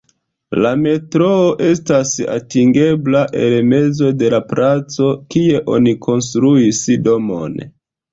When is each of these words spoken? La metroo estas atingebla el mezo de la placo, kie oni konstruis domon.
La 0.65 0.69
metroo 0.83 1.49
estas 1.65 2.13
atingebla 2.35 3.21
el 3.41 3.53
mezo 3.73 4.09
de 4.23 4.31
la 4.35 4.39
placo, 4.53 5.11
kie 5.35 5.61
oni 5.75 5.95
konstruis 6.07 6.81
domon. 7.09 7.61